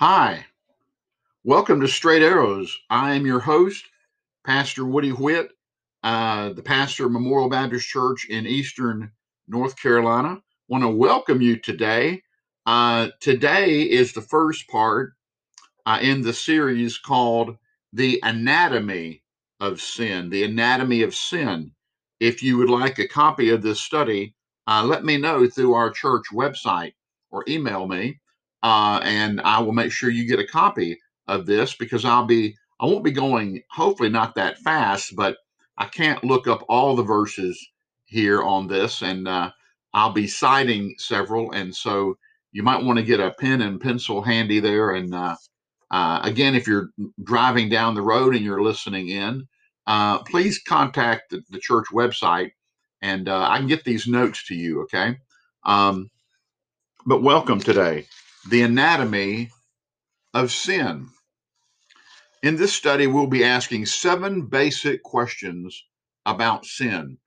[0.00, 0.46] Hi,
[1.44, 2.74] welcome to Straight Arrows.
[2.88, 3.84] I am your host,
[4.46, 5.50] Pastor Woody Whitt,
[6.02, 9.12] uh, the pastor of Memorial Baptist Church in Eastern
[9.46, 10.40] North Carolina.
[10.68, 12.22] Want to welcome you today.
[12.64, 15.12] Uh, today is the first part
[15.84, 17.58] uh, in the series called
[17.92, 19.22] The Anatomy
[19.60, 20.30] of Sin.
[20.30, 21.72] The Anatomy of Sin.
[22.20, 24.34] If you would like a copy of this study,
[24.66, 26.94] uh, let me know through our church website
[27.30, 28.19] or email me
[28.62, 32.56] uh, and I will make sure you get a copy of this because I'll be
[32.80, 35.36] I won't be going hopefully not that fast, but
[35.76, 37.58] I can't look up all the verses
[38.06, 39.50] here on this, and uh,
[39.94, 42.16] I'll be citing several, and so
[42.52, 44.92] you might want to get a pen and pencil handy there.
[44.92, 45.36] And uh,
[45.90, 46.90] uh, again, if you're
[47.22, 49.46] driving down the road and you're listening in,
[49.86, 52.50] uh, please contact the, the, church website,
[53.02, 54.82] and uh, I can get these notes to you.
[54.82, 55.16] Okay.
[55.64, 56.10] Um,
[57.06, 58.06] but welcome today
[58.48, 59.50] the anatomy
[60.32, 61.08] of sin.
[62.42, 65.84] In this study, we'll be asking seven basic questions
[66.24, 67.18] about sin.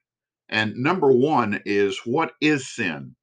[0.49, 3.15] And number one is what is sin?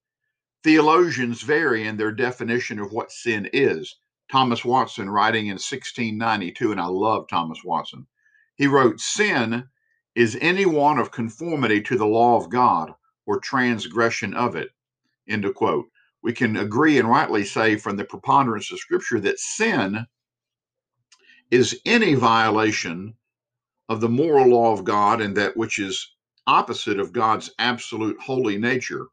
[0.63, 3.97] Theologians vary in their definition of what sin is.
[4.31, 8.07] Thomas Watson, writing in 1692, and I love Thomas Watson,
[8.55, 9.69] he wrote, Sin
[10.15, 12.93] is any want of conformity to the law of God
[13.27, 14.71] or transgression of it.
[15.29, 15.90] End of quote
[16.23, 20.07] we can agree and rightly say from the preponderance of Scripture that sin
[21.51, 23.15] is any violation
[23.89, 26.15] of the moral law of God and that which is
[26.47, 29.07] opposite of God's absolute holy nature.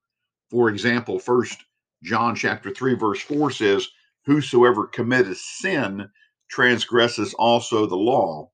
[0.51, 1.63] For example, first
[2.03, 3.87] John chapter 3 verse 4 says,
[4.25, 6.09] Whosoever committeth sin
[6.49, 8.49] transgresses also the law,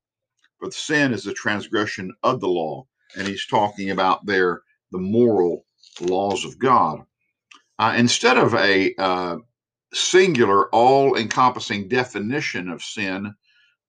[0.61, 2.85] but sin is the transgression of the law.
[3.17, 5.65] And he's talking about there the moral
[6.01, 7.01] laws of God.
[7.84, 9.36] Uh, instead of a uh,
[9.92, 13.36] singular, all encompassing definition of sin,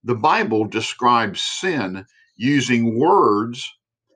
[0.03, 3.73] the Bible describes sin using words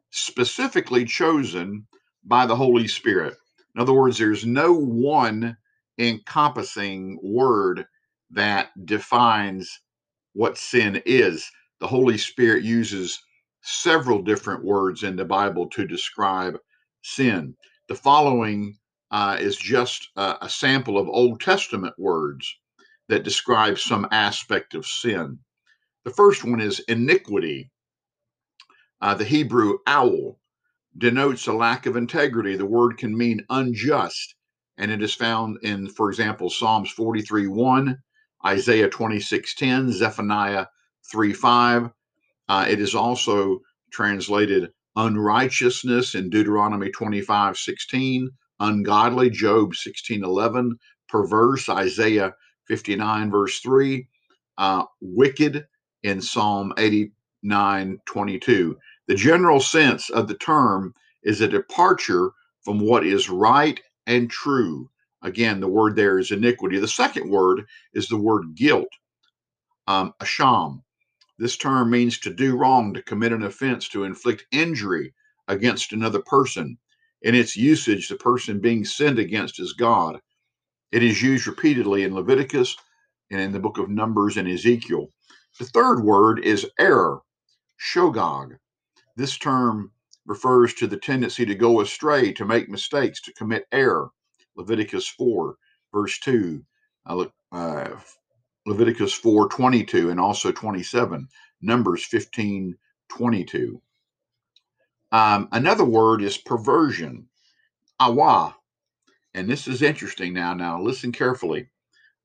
[0.09, 1.87] specifically chosen
[2.25, 3.35] by the Holy Spirit.
[3.73, 5.55] In other words, there's no one
[5.97, 7.85] encompassing word
[8.31, 9.79] that defines
[10.33, 11.49] what sin is.
[11.79, 13.17] The Holy Spirit uses
[13.61, 16.57] several different words in the Bible to describe
[17.01, 17.55] sin.
[17.87, 18.75] The following
[19.11, 22.57] uh, is just a, sample of Old Testament words
[23.07, 25.39] that describe some aspect of sin.
[26.05, 27.71] The first one is iniquity.
[29.01, 30.39] Uh, the Hebrew owl
[30.97, 32.55] denotes a lack of integrity.
[32.55, 34.35] The word can mean unjust,
[34.77, 37.97] and it is found in, for example, Psalms 43 1,
[38.45, 40.67] Isaiah 26 10, Zephaniah
[41.11, 41.89] 3 5.
[42.47, 43.59] Uh, it is also
[43.91, 50.77] translated unrighteousness in Deuteronomy 25 16, ungodly, Job 16:11,
[51.07, 52.33] perverse, Isaiah
[52.67, 54.07] 59 verse 3,
[54.57, 55.65] uh, wicked
[56.03, 58.77] in Psalm 89:22.
[59.07, 60.93] The general sense of the term
[61.23, 62.31] is a departure
[62.63, 64.89] from what is right and true.
[65.21, 66.79] Again, the word there is iniquity.
[66.79, 68.89] The second word is the word guilt,
[69.87, 70.81] um, asham.
[71.37, 75.13] This term means to do wrong, to commit an offense, to inflict injury
[75.47, 76.77] against another person.
[77.21, 80.19] In its usage, the person being sinned against is God.
[80.91, 82.75] It is used repeatedly in Leviticus
[83.31, 85.07] and in the book of Numbers and Ezekiel.
[85.59, 87.21] The third word is error,
[87.79, 88.57] shogog.
[89.15, 89.91] This term
[90.25, 94.09] refers to the tendency to go astray, to make mistakes, to commit error.
[94.55, 95.55] Leviticus 4,
[95.93, 96.63] verse 2,
[97.51, 97.97] uh,
[98.65, 101.27] Leviticus 4, 22, and also 27,
[101.61, 102.77] Numbers 15,
[103.09, 103.81] 22.
[105.11, 107.27] Um, another word is perversion,
[107.99, 108.55] awa.
[109.33, 110.53] And this is interesting now.
[110.53, 111.69] Now, listen carefully.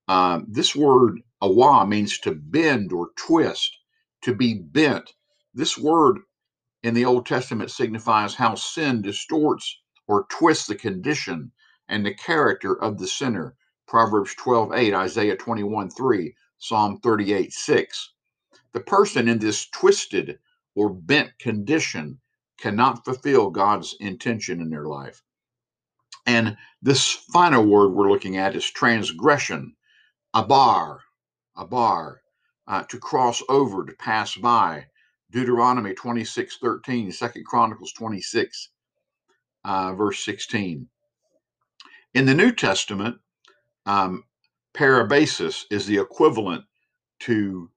[0.09, 3.79] Um, this word awa means to bend or twist,
[4.23, 5.15] to be bent.
[5.55, 6.19] This word
[6.83, 11.53] in the Old Testament signifies how sin distorts or twists the condition
[11.89, 13.57] and the character of the sinner.
[13.87, 18.13] Proverbs 12 8, Isaiah 21 3, Psalm 38 6.
[18.73, 20.39] The person in this twisted
[20.75, 22.21] or bent condition
[22.59, 25.23] cannot fulfill God's intention in their life.
[26.27, 29.75] And this final word we're looking at is transgression,
[30.33, 30.99] a abar,
[31.57, 32.17] abar,
[32.67, 34.87] uh, to cross over, to pass by.
[35.31, 38.71] Deuteronomy 26, 13, 2 Chronicles 26,
[39.65, 40.89] uh, verse 16.
[42.15, 43.17] In the New Testament,
[43.87, 44.25] um,
[44.75, 46.65] parabasis is the equivalent
[47.21, 47.71] to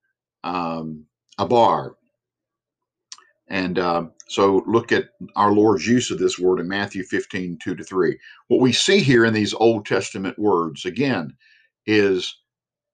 [0.44, 1.06] um,
[1.38, 1.94] abar.
[3.50, 7.76] And uh, so look at our Lord's use of this word in Matthew 15, 2
[7.76, 8.18] to 3.
[8.48, 11.36] What we see here in these Old Testament words, again,
[11.86, 12.34] is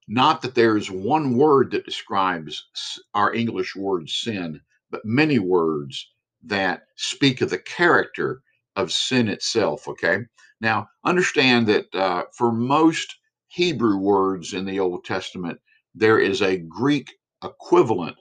[0.07, 2.67] Not that there's one word that describes
[3.15, 4.61] our English word sin,
[4.91, 6.11] but many words
[6.43, 8.43] that speak of the character
[8.77, 9.89] of sin itself.
[9.89, 10.19] Okay.
[10.61, 13.17] Now, understand that uh, for most
[13.49, 15.59] Hebrew words in the Old Testament,
[15.95, 17.11] there is a Greek
[17.43, 18.17] equivalent,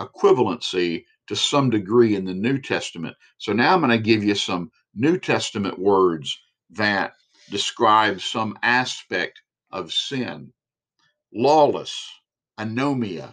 [0.00, 3.16] equivalency to some degree in the New Testament.
[3.38, 6.36] So now I'm going to give you some New Testament words
[6.70, 7.12] that
[7.50, 9.40] describe some aspect
[9.70, 10.52] of sin.
[11.32, 12.04] Lawless,
[12.58, 13.32] anomia,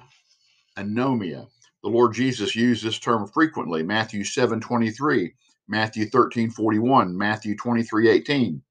[0.78, 1.48] anomia.
[1.82, 3.82] The Lord Jesus used this term frequently.
[3.82, 5.34] Matthew 7 23,
[5.68, 8.62] Matthew 13 41, Matthew 23 18,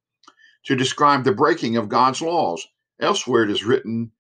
[0.67, 2.65] to describe the breaking of God's laws.
[3.01, 4.13] Elsewhere, it is written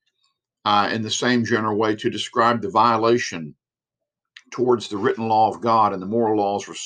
[0.64, 3.54] uh, in the same general way to describe the violation
[4.50, 6.76] towards the written law of God and the moral laws re-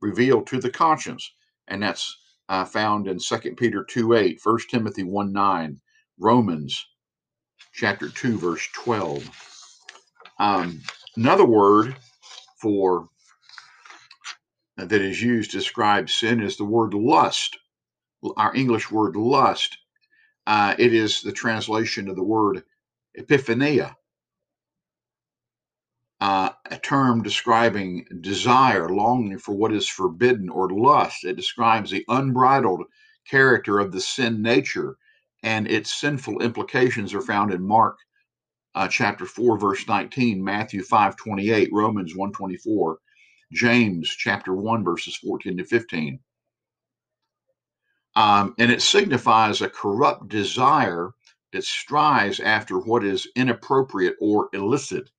[0.00, 1.32] revealed to the conscience.
[1.68, 2.16] And that's
[2.48, 5.80] uh, found in 2 Peter 2 8, 1 Timothy 1 9,
[6.18, 6.86] Romans
[7.72, 9.28] chapter 2, verse 12.
[10.38, 10.80] Um,
[11.16, 11.96] another word
[12.60, 13.08] for
[14.78, 17.58] uh, that is used to describe sin is the word lust.
[18.36, 19.78] Our English word lust.
[20.46, 22.62] Uh, it is the translation of the word
[23.18, 23.94] epithymia,
[26.20, 31.24] uh, a term describing desire, longing for what is forbidden, or lust.
[31.24, 32.84] It describes the unbridled
[33.28, 34.96] character of the sin nature,
[35.42, 37.98] and its sinful implications are found in Mark
[38.74, 42.98] uh, chapter 4, verse 19, Matthew 5, 28, Romans 1, 24,
[43.52, 46.18] James chapter 1, verses 14 to 15.
[48.16, 51.10] Um, and it signifies a corrupt desire
[51.52, 55.10] that strives after what is inappropriate or illicit.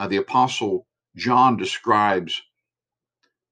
[0.00, 2.40] Uh, the Apostle John describes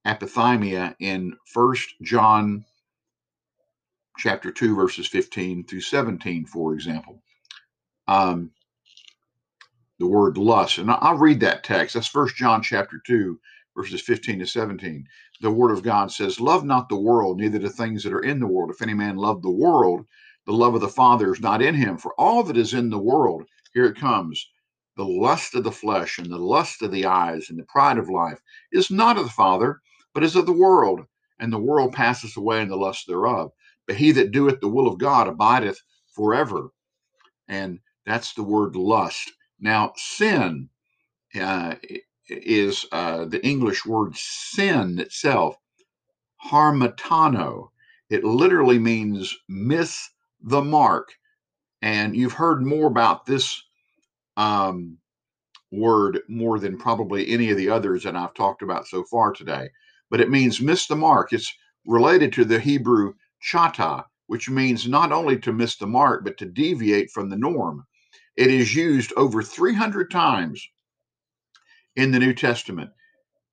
[0.06, 2.64] epithymia in First John
[4.16, 7.22] chapter 2, verses 15 through 17, for example.
[8.06, 8.52] Um,
[9.98, 10.78] the word lust.
[10.78, 11.92] And I'll read that text.
[11.92, 13.38] That's First John chapter 2,
[13.76, 15.06] verses 15 to 17.
[15.42, 18.40] The word of God says, Love not the world, neither the things that are in
[18.40, 18.70] the world.
[18.70, 20.06] If any man love the world,
[20.46, 21.98] the love of the Father is not in him.
[21.98, 23.44] For all that is in the world,
[23.74, 24.48] here it comes,
[24.98, 28.10] the lust of the flesh and the lust of the eyes and the pride of
[28.10, 28.40] life
[28.72, 29.80] is not of the Father,
[30.12, 31.06] but is of the world.
[31.38, 33.52] And the world passes away and the lust thereof.
[33.86, 35.80] But he that doeth the will of God abideth
[36.12, 36.70] forever.
[37.46, 39.30] And that's the word lust.
[39.60, 40.68] Now, sin
[41.40, 41.76] uh,
[42.28, 45.54] is uh, the English word sin itself,
[46.50, 47.68] hamartano.
[48.10, 50.10] It literally means miss
[50.40, 51.12] the mark.
[51.82, 53.62] And you've heard more about this
[54.38, 54.96] um,
[55.72, 59.68] word more than probably any of the others that I've talked about so far today.
[60.10, 61.32] But it means miss the mark.
[61.32, 61.54] It's
[61.84, 63.14] related to the Hebrew
[63.44, 67.84] chata, which means not only to miss the mark, but to deviate from the norm.
[68.36, 70.66] It is used over 300 times
[71.96, 72.90] in the New Testament.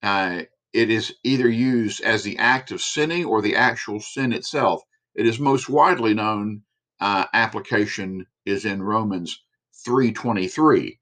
[0.04, 4.84] Uh, it is either used as the act of sinning or the actual sin itself.
[5.16, 6.62] It is most widely known
[7.00, 9.42] uh, application is in Romans
[9.88, 11.00] 3:23.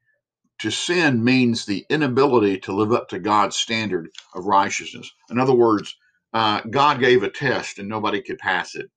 [0.60, 5.12] To sin means the inability to live up to God's standard of righteousness.
[5.30, 5.96] In other words,
[6.34, 8.90] uh, God gave a test and nobody could pass it.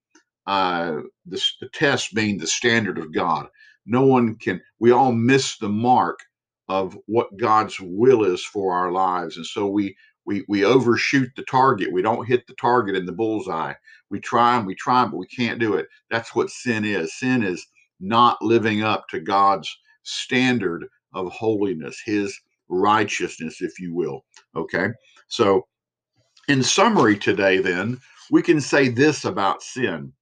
[0.46, 3.48] Uh, the, the test being the standard of God
[3.86, 6.20] no one can we all miss the mark
[6.68, 11.42] of what god's will is for our lives and so we we we overshoot the
[11.44, 13.72] target we don't hit the target in the bullseye
[14.10, 17.42] we try and we try but we can't do it that's what sin is sin
[17.42, 17.66] is
[18.00, 22.38] not living up to god's standard of holiness his
[22.68, 24.24] righteousness if you will
[24.54, 24.88] okay
[25.28, 25.66] so
[26.48, 27.98] in summary today then
[28.30, 30.12] we can say this about sin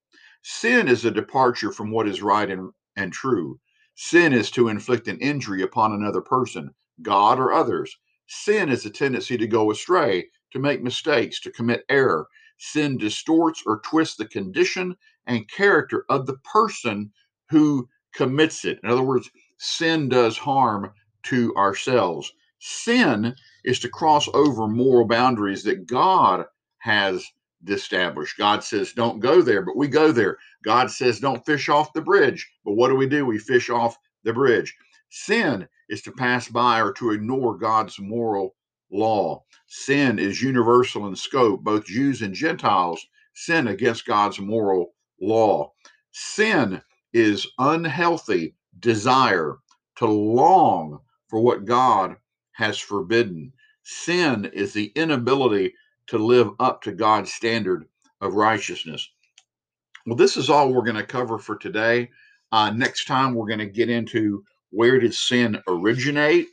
[0.43, 3.59] sin is a departure from what is right and and true.
[3.97, 7.97] Sin is to inflict an injury upon another person, God or others.
[8.27, 12.27] Sin is a tendency to go astray, to make mistakes, to commit error.
[12.59, 17.13] Sin distorts or twists the condition and character of the person
[17.51, 18.79] who commits it.
[18.83, 20.93] In other words, sin does harm
[21.25, 22.33] to ourselves.
[22.59, 23.35] Sin
[23.65, 26.45] is to cross over moral boundaries that God
[26.79, 27.25] has
[27.69, 28.39] established.
[28.39, 30.37] God says, don't go there, but we go there.
[30.65, 32.51] God says, don't fish off the bridge.
[32.65, 33.27] But what do we do?
[33.27, 34.75] We fish off the bridge.
[35.11, 38.55] Sin is to pass by or to ignore God's moral
[38.91, 39.43] law.
[39.67, 41.63] Sin is universal in scope.
[41.63, 45.73] Both Jews and Gentiles sin against God's moral law.
[46.13, 46.81] Sin
[47.15, 49.57] is unhealthy desire
[49.97, 52.17] to long for what God
[52.53, 53.53] has forbidden.
[53.85, 55.73] Sin is the inability
[56.09, 57.87] to live up to God's standard
[58.21, 59.09] of righteousness.
[60.07, 62.11] Well, this is all we're going to cover for today.
[62.53, 66.49] Uh, next time, we're going to get into where did sin originate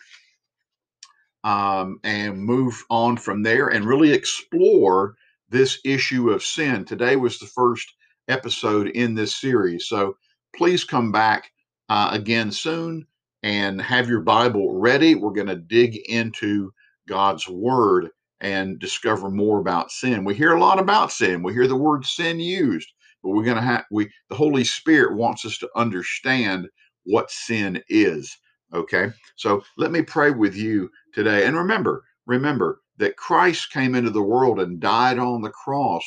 [1.44, 5.16] um, and move on from there and really explore
[5.50, 6.86] this issue of sin.
[6.86, 7.94] Today was the first
[8.28, 9.88] episode in this series.
[9.88, 10.16] So
[10.56, 11.52] please come back
[11.90, 13.06] uh, again soon
[13.44, 15.16] and have your Bible ready.
[15.16, 16.72] We're going to dig into
[17.08, 18.10] God's Word
[18.42, 20.24] and discover more about sin.
[20.26, 21.44] We hear a lot about sin.
[21.44, 22.92] We hear the word sin used,
[23.24, 26.68] but we're going to have we the Holy Spirit wants us to understand
[27.04, 28.36] what sin is.
[28.74, 29.12] Okay?
[29.36, 31.46] So let me pray with you today.
[31.46, 36.04] And remember, remember that Christ came into the world and died on the cross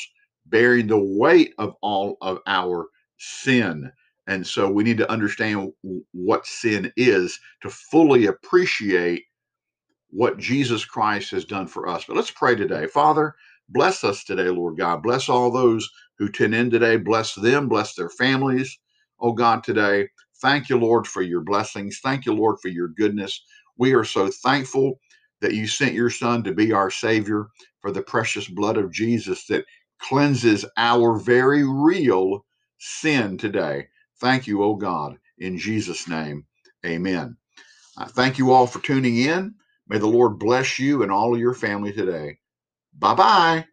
[0.46, 3.90] bearing the weight of all of our sin.
[4.26, 5.72] And so we need to understand
[6.12, 9.24] what sin is to fully appreciate
[10.10, 12.04] what Jesus Christ has done for us.
[12.04, 12.86] But let's pray today.
[12.86, 13.34] Father,
[13.68, 15.02] bless us today, Lord God.
[15.02, 15.88] Bless all those
[16.18, 16.96] who tune in today.
[16.96, 18.78] Bless them, bless their families.
[19.20, 20.08] Oh God, today,
[20.40, 22.00] thank you, Lord, for your blessings.
[22.02, 23.42] Thank you, Lord, for your goodness.
[23.76, 25.00] We are so thankful
[25.40, 27.48] that you sent your Son to be our Savior
[27.80, 29.64] for the precious blood of Jesus that
[30.00, 32.44] cleanses our very real
[32.78, 33.88] sin today.
[34.24, 36.46] Thank you, oh God, in Jesus' name.
[36.86, 37.36] Amen.
[38.10, 39.54] Thank you all for tuning in.
[39.88, 42.38] May the Lord bless you and all of your family today.
[42.98, 43.66] Bye bye.